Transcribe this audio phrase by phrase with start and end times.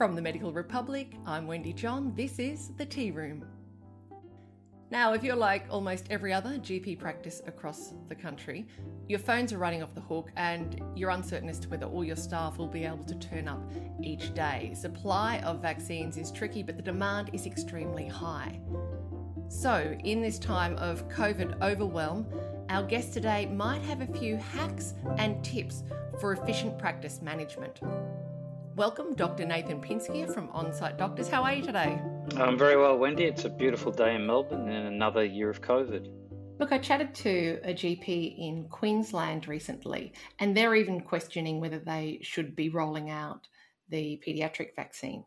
[0.00, 2.14] From the Medical Republic, I'm Wendy John.
[2.16, 3.44] This is The Tea Room.
[4.90, 8.66] Now, if you're like almost every other GP practice across the country,
[9.08, 12.16] your phones are running off the hook and you're uncertain as to whether all your
[12.16, 13.60] staff will be able to turn up
[14.02, 14.72] each day.
[14.74, 18.58] Supply of vaccines is tricky, but the demand is extremely high.
[19.48, 22.26] So, in this time of COVID overwhelm,
[22.70, 25.82] our guest today might have a few hacks and tips
[26.18, 27.82] for efficient practice management.
[28.80, 29.44] Welcome, Dr.
[29.44, 31.28] Nathan Pinskier from Onsite Doctors.
[31.28, 32.00] How are you today?
[32.38, 33.24] I'm very well, Wendy.
[33.24, 36.10] It's a beautiful day in Melbourne and another year of COVID.
[36.58, 42.20] Look, I chatted to a GP in Queensland recently, and they're even questioning whether they
[42.22, 43.48] should be rolling out
[43.90, 45.26] the paediatric vaccine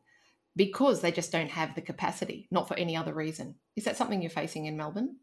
[0.55, 3.53] because they just don't have the capacity, not for any other reason.
[3.75, 5.17] Is that something you're facing in Melbourne?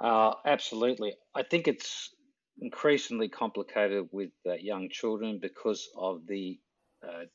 [0.00, 1.12] Uh, absolutely.
[1.34, 2.14] I think it's
[2.62, 6.58] increasingly complicated with uh, young children because of the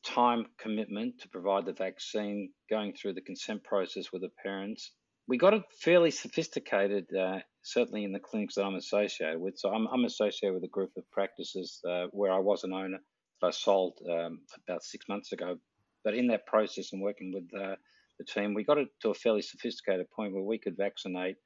[0.04, 4.92] time commitment to provide the vaccine, going through the consent process with the parents.
[5.26, 9.54] We got it fairly sophisticated, uh, certainly in the clinics that I'm associated with.
[9.56, 12.98] So I'm, I'm associated with a group of practices uh, where I was an owner
[13.40, 15.56] that I sold um, about six months ago.
[16.04, 17.76] But in that process and working with uh,
[18.18, 21.36] the team, we got it to a fairly sophisticated point where we could vaccinate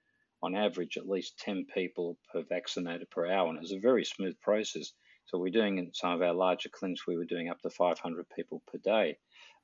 [0.42, 3.48] on average at least 10 people per vaccinated per hour.
[3.48, 4.92] And it was a very smooth process.
[5.28, 8.26] So we're doing in some of our larger clinics, we were doing up to 500
[8.34, 9.18] people per day.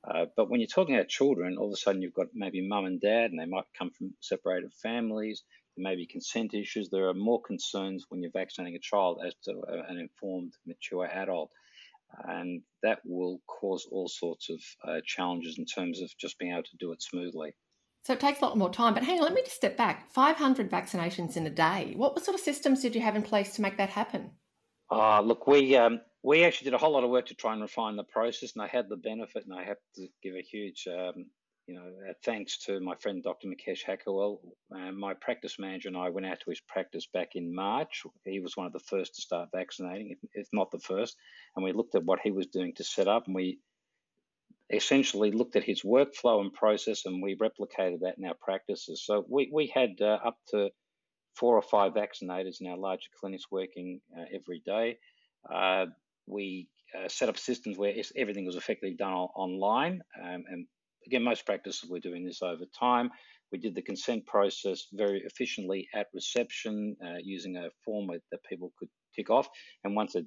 [0.07, 2.85] Uh, but when you're talking about children, all of a sudden you've got maybe mum
[2.85, 5.43] and dad, and they might come from separated families.
[5.75, 6.89] There may be consent issues.
[6.89, 11.49] There are more concerns when you're vaccinating a child as to an informed, mature adult.
[12.27, 16.63] And that will cause all sorts of uh, challenges in terms of just being able
[16.63, 17.55] to do it smoothly.
[18.03, 18.93] So it takes a lot more time.
[18.93, 20.11] But hang on, let me just step back.
[20.11, 21.93] 500 vaccinations in a day.
[21.97, 24.29] What sort of systems did you have in place to make that happen?
[24.91, 27.61] Uh, look, we um, we actually did a whole lot of work to try and
[27.61, 30.87] refine the process, and I had the benefit, and I have to give a huge,
[30.87, 31.25] um,
[31.67, 33.47] you know, uh, thanks to my friend Dr.
[33.47, 34.39] Mukesh Haikerwal.
[34.75, 38.03] Uh, my practice manager and I went out to his practice back in March.
[38.25, 41.15] He was one of the first to start vaccinating, if, if not the first,
[41.55, 43.59] and we looked at what he was doing to set up, and we
[44.71, 49.03] essentially looked at his workflow and process, and we replicated that in our practices.
[49.05, 50.69] So we we had uh, up to
[51.35, 54.97] four or five vaccinators in our larger clinics working uh, every day.
[55.53, 55.85] Uh,
[56.27, 60.01] we uh, set up systems where everything was effectively done online.
[60.23, 60.65] Um, and
[61.05, 63.11] again, most practices were doing this over time.
[63.51, 68.71] We did the consent process very efficiently at reception uh, using a form that people
[68.79, 69.47] could tick off.
[69.83, 70.25] And once it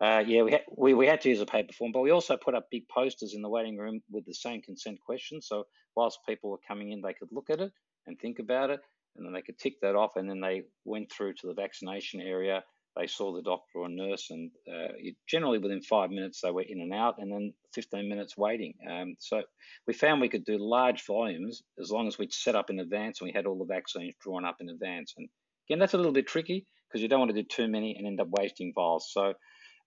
[0.00, 2.36] uh, yeah, we had, we, we had to use a paper form, but we also
[2.36, 5.46] put up big posters in the waiting room with the same consent questions.
[5.48, 5.64] So
[5.96, 7.72] whilst people were coming in, they could look at it
[8.06, 8.80] and think about it
[9.16, 12.20] and then they could tick that off, and then they went through to the vaccination
[12.20, 12.64] area.
[12.96, 14.92] They saw the doctor or nurse, and uh,
[15.26, 18.74] generally within five minutes they were in and out, and then 15 minutes waiting.
[18.88, 19.42] Um, so
[19.86, 23.20] we found we could do large volumes as long as we'd set up in advance
[23.20, 25.14] and we had all the vaccines drawn up in advance.
[25.16, 25.28] And
[25.68, 28.06] again, that's a little bit tricky because you don't want to do too many and
[28.06, 29.10] end up wasting vials.
[29.12, 29.34] So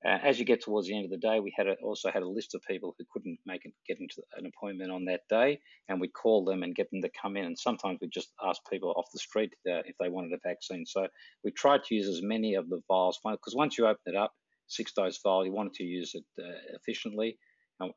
[0.06, 2.22] uh, as you get towards the end of the day, we had a, also had
[2.22, 5.60] a list of people who couldn't make it, get into an appointment on that day,
[5.90, 7.46] and we'd call them and get them to come in.
[7.46, 10.86] And sometimes we just ask people off the street uh, if they wanted a vaccine.
[10.86, 11.08] So
[11.44, 14.34] we tried to use as many of the vials because once you open it up,
[14.68, 17.38] six dose vial, you wanted to use it uh, efficiently.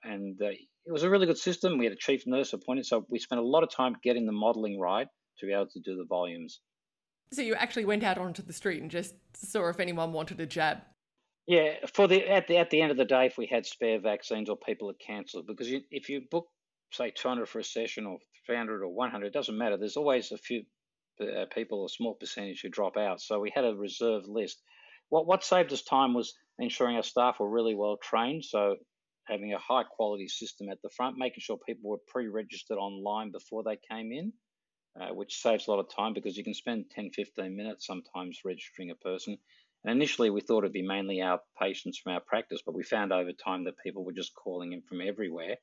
[0.05, 1.79] And uh, it was a really good system.
[1.79, 4.33] We had a chief nurse appointed, so we spent a lot of time getting the
[4.33, 5.09] modelling right
[5.39, 6.61] to be able to do the volumes.
[7.33, 10.47] So you actually went out onto the street and just saw if anyone wanted a
[10.47, 10.79] jab.
[11.47, 14.01] Yeah, for the at the at the end of the day, if we had spare
[14.01, 16.49] vaccines or people had cancelled, because you, if you book
[16.93, 19.77] say 200 for a session or 300 or 100, it doesn't matter.
[19.77, 20.65] There's always a few
[21.21, 23.21] uh, people, a small percentage who drop out.
[23.21, 24.63] So we had a reserve list.
[25.11, 28.45] What what saved us time was ensuring our staff were really well trained.
[28.45, 28.77] So
[29.27, 33.65] having a high quality system at the front, making sure people were pre-registered online before
[33.65, 34.33] they came in,
[35.01, 38.41] uh, which saves a lot of time because you can spend 10, 15 minutes sometimes
[38.45, 39.39] registering a person.
[39.85, 43.13] And initially, we thought it'd be mainly our patients from our practice, but we found
[43.13, 45.57] over time that people were just calling in from everywhere.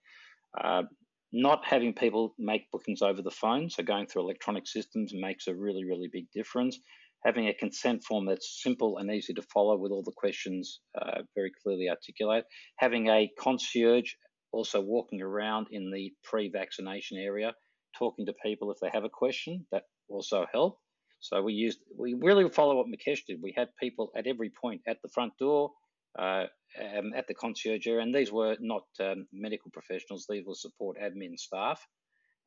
[0.60, 0.84] Uh,
[1.32, 5.56] not having people make bookings over the phone, so going through electronic systems makes a
[5.56, 6.80] really, really big difference.
[7.26, 11.22] Having a consent form that's simple and easy to follow with all the questions uh,
[11.36, 12.46] very clearly articulated.
[12.78, 14.14] Having a concierge
[14.52, 17.54] also walking around in the pre vaccination area,
[17.98, 20.80] talking to people if they have a question, that also help.
[21.20, 23.42] So we used we really follow what Mukesh did.
[23.42, 25.72] We had people at every point at the front door,
[26.18, 26.46] uh,
[26.80, 31.38] um, at the concierge and these were not um, medical professionals; these were support admin
[31.38, 31.86] staff,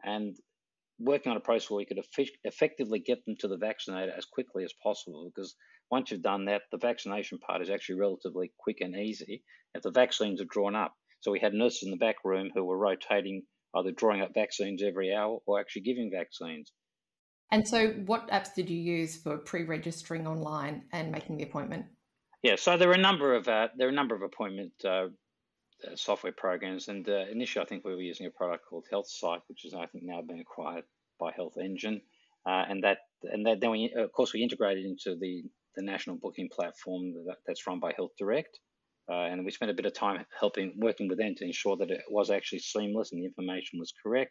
[0.04, 0.36] and
[0.98, 4.24] working on a process where we could eff- effectively get them to the vaccinator as
[4.26, 5.30] quickly as possible.
[5.34, 5.56] Because
[5.90, 9.42] once you've done that, the vaccination part is actually relatively quick and easy.
[9.74, 12.64] If the vaccines are drawn up, So we had nurses in the back room who
[12.64, 13.42] were rotating,
[13.74, 16.72] either drawing up vaccines every hour or actually giving vaccines.
[17.52, 21.86] And so, what apps did you use for pre-registering online and making the appointment?
[22.42, 24.88] Yeah, so there are a number of uh, there are a number of appointment uh,
[24.88, 25.08] uh
[25.96, 29.64] software programs, and uh, initially I think we were using a product called HealthSight, which
[29.64, 30.84] is I think now been acquired
[31.18, 32.00] by Health Engine,
[32.46, 35.42] uh, and that and that then we of course we integrated into the
[35.76, 38.58] the national booking platform that, that's run by Health Direct.
[39.08, 42.02] And we spent a bit of time helping, working with them to ensure that it
[42.08, 44.30] was actually seamless and the information was correct,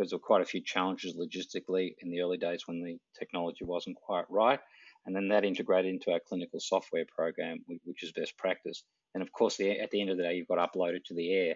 [0.00, 3.64] because there were quite a few challenges logistically in the early days when the technology
[3.66, 4.58] wasn't quite right.
[5.04, 8.82] And then that integrated into our clinical software program, which is best practice.
[9.14, 11.30] And of course, the, at the end of the day, you've got uploaded to the
[11.34, 11.54] air.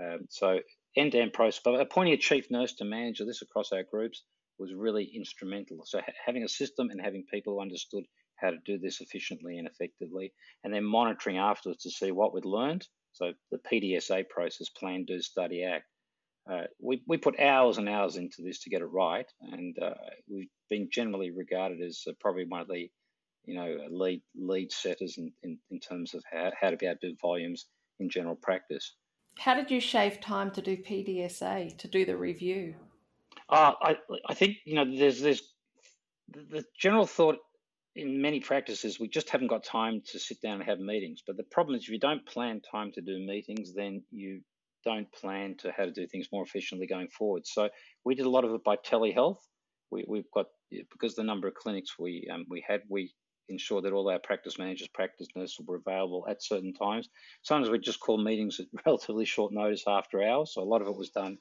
[0.00, 0.60] Um, so
[0.96, 1.60] end-to-end process.
[1.64, 4.22] But appointing a chief nurse to manage this across our groups
[4.60, 5.78] was really instrumental.
[5.84, 8.04] So ha- having a system and having people who understood
[8.36, 10.32] how to do this efficiently and effectively,
[10.62, 12.86] and then monitoring afterwards to see what we'd learned.
[13.12, 15.86] So the PDSA process, plan, do, study, act.
[16.50, 19.94] Uh, we, we put hours and hours into this to get it right, and uh,
[20.28, 22.90] we've been generally regarded as uh, probably one of the
[23.44, 26.98] you know lead lead setters in, in, in terms of how, how to be able
[27.00, 27.66] to do volumes
[28.00, 28.94] in general practice.
[29.38, 32.74] How did you shave time to do PDSA to do the review?
[33.48, 33.96] Uh, I
[34.26, 35.42] I think you know there's there's
[36.28, 37.38] the general thought
[37.94, 41.22] in many practices, we just haven't got time to sit down and have meetings.
[41.26, 44.40] But the problem is, if you don't plan time to do meetings, then you
[44.84, 47.46] don't plan to how to do things more efficiently going forward.
[47.46, 47.68] So
[48.04, 49.38] we did a lot of it by telehealth.
[49.90, 50.46] We, we've got
[50.90, 53.12] because the number of clinics we um, we had, we
[53.48, 57.08] ensured that all our practice managers, practice nurses were available at certain times.
[57.42, 60.52] Sometimes we just call meetings at relatively short notice after hours.
[60.54, 61.38] So a lot of it was done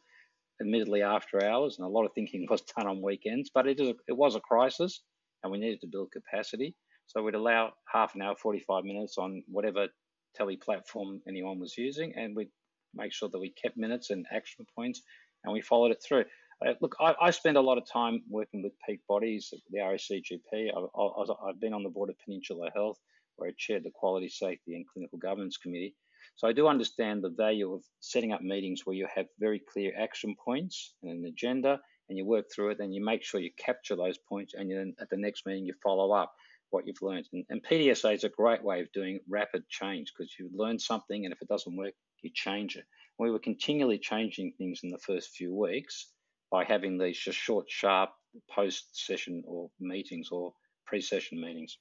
[0.60, 3.50] admittedly after hours, and a lot of thinking was done on weekends.
[3.54, 5.02] But it, is a, it was a crisis
[5.44, 6.76] and we needed to build capacity.
[7.08, 9.88] So we'd allow half an hour, 45 minutes on whatever
[10.36, 12.50] tele platform anyone was using, and we'd
[12.94, 15.02] make sure that we kept minutes and action points
[15.44, 16.26] and we followed it through.
[16.66, 20.70] Uh, look, I, I, spend a lot of time working with peak bodies, the RACGP.
[20.72, 23.00] I, have been on the board of Peninsula Health,
[23.38, 25.96] where I chaired the Quality, Safety and Clinical Governance Committee.
[26.36, 29.92] So I do understand the value of setting up meetings where you have very clear
[29.98, 31.80] action points and an agenda
[32.10, 34.94] and you work through it, and you make sure you capture those points, and then
[35.00, 36.34] at the next meeting you follow up
[36.72, 37.28] what you've learned.
[37.32, 41.26] And, and PDSA is a great way of doing rapid change because you learn something,
[41.26, 42.86] and if it doesn't work, you change it.
[43.20, 46.12] We were continually changing things in the first few weeks
[46.52, 48.10] by having these just short, sharp
[48.50, 50.54] post-session or meetings or
[50.86, 51.78] pre-session meetings.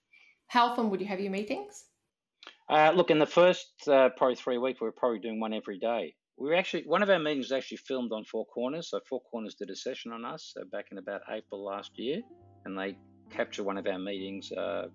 [0.49, 1.85] How often would you have your meetings?
[2.69, 5.79] Uh, look, in the first uh, probably three weeks, we were probably doing one every
[5.79, 8.89] day we were actually one of our meetings was actually filmed on Four Corners.
[8.91, 12.23] So Four Corners did a session on us uh, back in about April last year,
[12.65, 12.97] and they
[13.31, 14.89] captured one of our meetings, uh,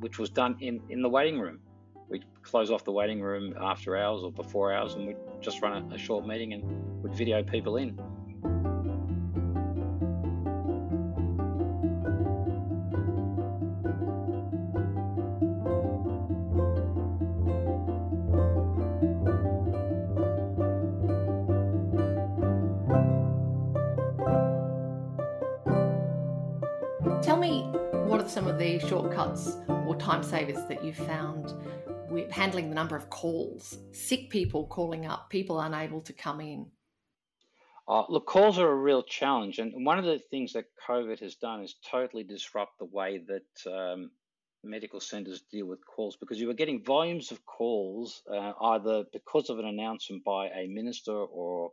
[0.00, 1.60] which was done in in the waiting room.
[2.08, 5.90] We'd close off the waiting room after hours or before hours, and we'd just run
[5.90, 7.98] a, a short meeting and would video people in.
[28.36, 29.56] Some of the shortcuts
[29.86, 31.54] or time savers that you've found
[32.10, 36.66] with handling the number of calls, sick people calling up, people unable to come in?
[37.88, 39.58] Uh, look, calls are a real challenge.
[39.58, 43.72] And one of the things that COVID has done is totally disrupt the way that
[43.72, 44.10] um,
[44.62, 49.48] medical centers deal with calls because you were getting volumes of calls uh, either because
[49.48, 51.70] of an announcement by a minister or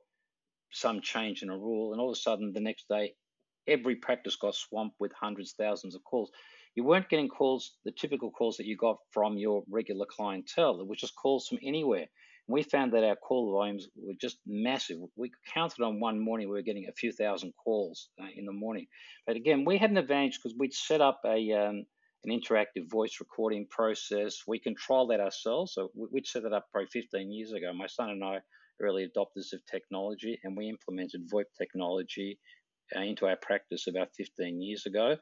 [0.71, 1.91] some change in a rule.
[1.91, 3.15] And all of a sudden, the next day,
[3.67, 6.31] every practice got swamped with hundreds, thousands of calls.
[6.75, 11.01] You weren't getting calls, the typical calls that you got from your regular clientele, which
[11.01, 12.07] just calls from anywhere.
[12.47, 14.97] We found that our call volumes were just massive.
[15.15, 18.51] We counted on one morning, we were getting a few thousand calls uh, in the
[18.51, 18.87] morning.
[19.25, 21.85] But again, we had an advantage because we'd set up a, um,
[22.25, 24.41] an interactive voice recording process.
[24.45, 25.73] We control that ourselves.
[25.73, 27.71] So we'd set that up probably 15 years ago.
[27.73, 28.39] My son and I
[28.81, 32.39] early adopters of technology, and we implemented VoIP technology
[32.95, 35.17] into our practice about 15 years ago.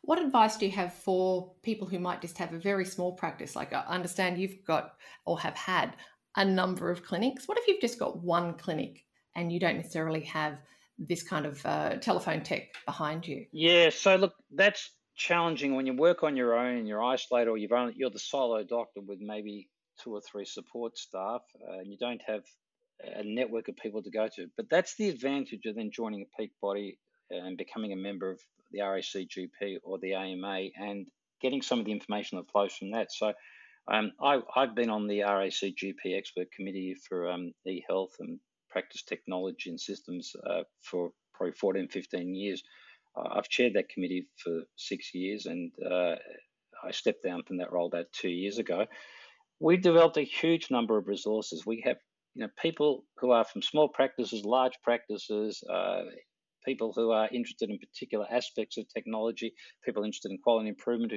[0.01, 3.56] What advice do you have for people who might just have a very small practice?
[3.56, 4.94] Like I understand you've got
[5.25, 5.96] or have had
[6.36, 7.48] a number of clinics.
[7.48, 10.58] What if you've just got one clinic and you don't necessarily have
[10.98, 13.46] this kind of uh, telephone tech behind you?
[13.51, 17.58] Yeah, so look, that's challenging when you work on your own and you're isolated or
[17.58, 19.70] you've only, you're the solo doctor with maybe
[20.01, 22.44] two or three support staff uh, and you don't have
[23.03, 24.48] a network of people to go to.
[24.56, 28.39] But that's the advantage of then joining a peak body and becoming a member of
[28.71, 31.07] the RACGP or the AMA and
[31.41, 33.11] getting some of the information that flows from that.
[33.11, 33.33] So
[33.91, 39.69] um, I, have been on the RACGP expert committee for um, e-health and practice technology
[39.69, 42.61] and systems uh, for probably 14, 15 years.
[43.17, 46.15] Uh, I've chaired that committee for six years and uh,
[46.83, 48.85] I stepped down from that role about two years ago.
[49.59, 51.65] We've developed a huge number of resources.
[51.65, 51.97] We have
[52.35, 56.03] you know, people who are from small practices, large practices, uh,
[56.66, 61.13] people who are interested in particular aspects of technology, people interested in quality improvement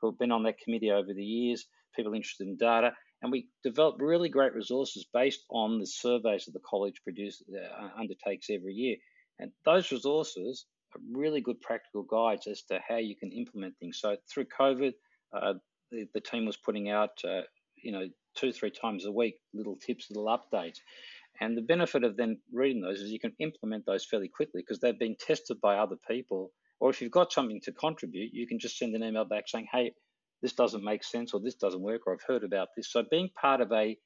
[0.00, 2.92] who have been on that committee over the years, people interested in data.
[3.22, 7.88] And we develop really great resources based on the surveys that the college produces, uh,
[7.98, 8.96] undertakes every year.
[9.38, 13.98] And those resources are really good practical guides as to how you can implement things.
[14.00, 14.92] So through COVID,
[15.32, 15.54] uh,
[15.90, 17.42] the, the, team was putting out, uh,
[17.76, 20.78] you know, two, three times a week, little tips, little updates.
[21.40, 24.80] And the benefit of then reading those is you can implement those fairly quickly because
[24.80, 26.52] they've been tested by other people.
[26.80, 29.68] Or if you've got something to contribute, you can just send an email back saying,
[29.72, 29.92] hey,
[30.42, 32.92] this doesn't make sense or this doesn't work or I've heard about this.
[32.92, 33.96] So being part of a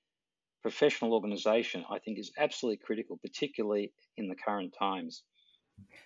[0.62, 5.22] professional organization, I think, is absolutely critical, particularly in the current times.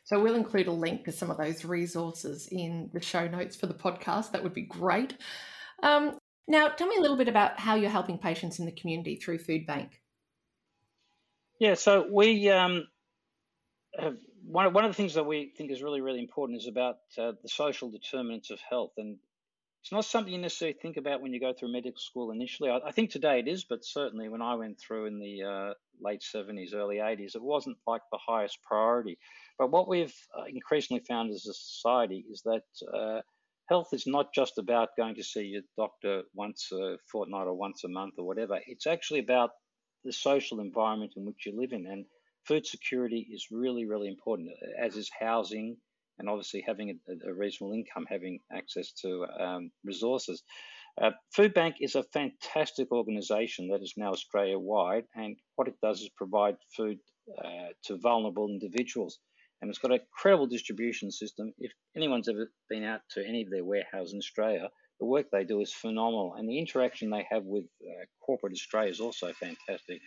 [0.04, 3.66] So we'll include a link to some of those resources in the show notes for
[3.66, 4.32] the podcast.
[4.32, 5.14] That would be great.
[5.82, 9.16] Um, now, tell me a little bit about how you're helping patients in the community
[9.16, 10.00] through Food Bank.
[11.58, 12.86] Yeah, so we um,
[13.98, 16.96] have one, one of the things that we think is really, really important is about
[17.18, 18.92] uh, the social determinants of health.
[18.98, 19.18] And
[19.82, 22.70] it's not something you necessarily think about when you go through medical school initially.
[22.70, 25.74] I, I think today it is, but certainly when I went through in the uh,
[26.00, 29.18] late 70s, early 80s, it wasn't like the highest priority.
[29.58, 33.20] But what we've uh, increasingly found as a society is that uh,
[33.68, 37.84] health is not just about going to see your doctor once a fortnight or once
[37.84, 38.58] a month or whatever.
[38.66, 39.50] It's actually about
[40.04, 41.86] the social environment in which you live in.
[41.86, 42.04] And
[42.46, 45.76] food security is really, really important, as is housing
[46.18, 50.42] and obviously having a, a reasonable income, having access to um, resources.
[51.00, 55.74] Uh, Food Bank is a fantastic organisation that is now Australia wide, and what it
[55.82, 56.98] does is provide food
[57.44, 59.18] uh, to vulnerable individuals.
[59.60, 61.52] And it's got a credible distribution system.
[61.58, 64.68] If anyone's ever been out to any of their warehouses in Australia,
[65.00, 68.90] the work they do is phenomenal, and the interaction they have with uh, corporate Australia
[68.90, 70.00] is also fantastic.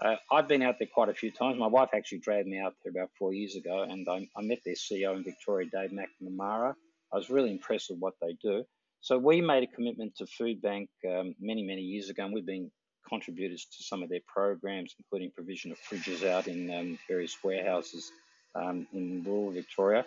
[0.00, 1.58] Uh, I've been out there quite a few times.
[1.58, 4.58] My wife actually dragged me out there about four years ago, and I, I met
[4.64, 6.74] their CEO in Victoria, Dave McNamara.
[7.12, 8.64] I was really impressed with what they do.
[9.00, 12.46] So we made a commitment to Food Bank um, many, many years ago, and we've
[12.46, 12.70] been
[13.06, 18.12] contributors to some of their programs, including provision of fridges out in um, various warehouses
[18.54, 20.06] um, in rural Victoria.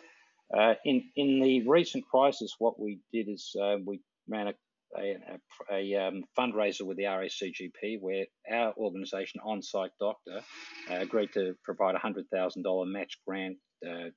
[0.55, 4.53] Uh, in in the recent crisis, what we did is uh, we ran a,
[4.97, 5.17] a,
[5.71, 10.41] a um, fundraiser with the RACGP where our organisation, On Site Doctor,
[10.91, 14.09] uh, agreed to provide a $100,000 match grant uh,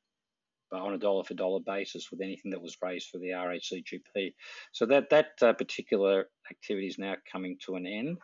[0.72, 4.34] on a dollar for dollar basis with anything that was raised for the RACGP.
[4.72, 8.18] So that, that uh, particular activity is now coming to an end.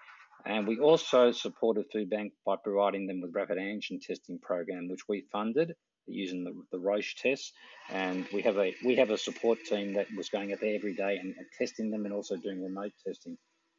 [0.46, 5.08] And we also supported Food Bank by providing them with rapid antigen testing program, which
[5.08, 5.72] we funded
[6.06, 7.52] using the, the Roche tests,
[7.90, 10.94] and we have a we have a support team that was going out there every
[10.94, 13.36] day and, and testing them, and also doing remote testing.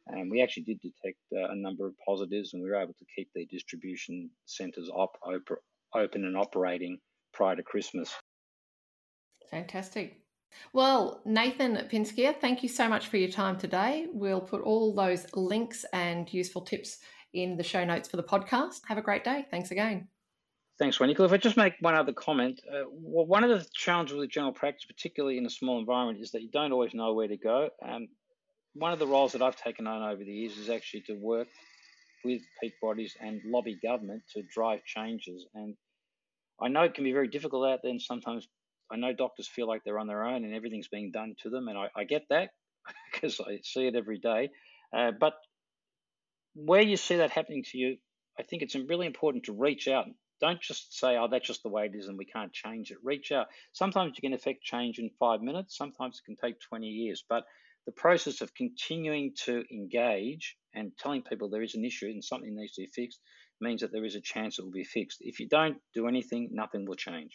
[0.08, 3.06] And we actually did detect uh, a number of positives, and we were able to
[3.16, 5.58] keep the distribution centres op, op,
[5.94, 6.98] open and operating
[7.32, 8.14] prior to Christmas.
[9.50, 10.20] Fantastic.
[10.72, 14.06] Well, Nathan Pinskier, thank you so much for your time today.
[14.12, 16.98] We'll put all those links and useful tips
[17.34, 18.80] in the show notes for the podcast.
[18.86, 19.46] Have a great day.
[19.50, 20.08] Thanks again.
[20.78, 21.14] Thanks, Wendy.
[21.18, 24.52] If I just make one other comment, uh, well, one of the challenges with general
[24.52, 27.70] practice, particularly in a small environment, is that you don't always know where to go.
[27.82, 28.08] Um,
[28.74, 31.48] one of the roles that I've taken on over the years is actually to work
[32.24, 35.46] with peak bodies and lobby government to drive changes.
[35.54, 35.76] And
[36.60, 38.46] I know it can be very difficult out there, and sometimes
[38.90, 41.68] I know doctors feel like they're on their own and everything's being done to them,
[41.68, 42.50] and I, I get that
[43.12, 44.50] because I see it every day.
[44.94, 45.34] Uh, but
[46.54, 47.96] where you see that happening to you,
[48.38, 50.06] I think it's really important to reach out.
[50.40, 52.98] Don't just say, oh, that's just the way it is and we can't change it.
[53.02, 53.46] Reach out.
[53.72, 57.24] Sometimes you can affect change in five minutes, sometimes it can take 20 years.
[57.28, 57.44] But
[57.86, 62.54] the process of continuing to engage and telling people there is an issue and something
[62.54, 63.20] needs to be fixed
[63.60, 65.18] means that there is a chance it will be fixed.
[65.20, 67.30] If you don't do anything, nothing will change.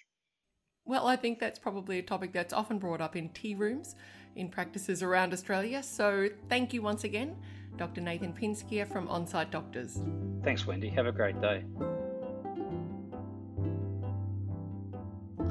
[0.85, 3.95] Well, I think that's probably a topic that's often brought up in tea rooms
[4.35, 5.83] in practices around Australia.
[5.83, 7.37] So thank you once again,
[7.77, 8.01] Dr.
[8.01, 10.01] Nathan Pinskier from Onsite Doctors.
[10.43, 10.89] Thanks, Wendy.
[10.89, 11.63] Have a great day.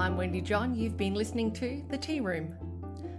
[0.01, 0.75] I'm Wendy John.
[0.75, 2.57] You've been listening to The Tea Room.